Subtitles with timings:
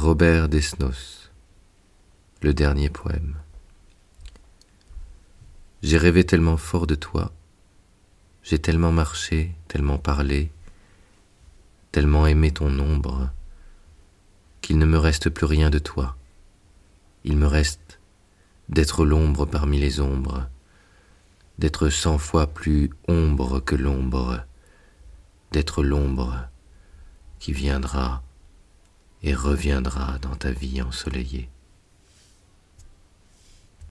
[0.00, 1.32] Robert Desnos,
[2.40, 3.34] le dernier poème.
[5.82, 7.32] J'ai rêvé tellement fort de toi,
[8.44, 10.52] j'ai tellement marché, tellement parlé,
[11.90, 13.30] tellement aimé ton ombre,
[14.60, 16.16] qu'il ne me reste plus rien de toi.
[17.24, 17.98] Il me reste
[18.68, 20.48] d'être l'ombre parmi les ombres,
[21.58, 24.44] d'être cent fois plus ombre que l'ombre,
[25.50, 26.46] d'être l'ombre
[27.40, 28.22] qui viendra
[29.22, 31.48] et reviendra dans ta vie ensoleillée.